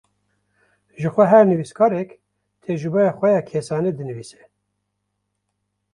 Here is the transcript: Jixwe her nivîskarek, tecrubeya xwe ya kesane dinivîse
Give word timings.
Jixwe 1.01 1.25
her 1.31 1.43
nivîskarek, 1.47 2.09
tecrubeya 2.63 3.11
xwe 3.17 3.29
ya 3.35 3.41
kesane 3.49 3.91
dinivîse 3.97 4.41